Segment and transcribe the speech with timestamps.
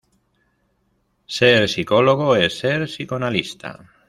[1.27, 3.87] Ser psicólogo es ser psicoanalista.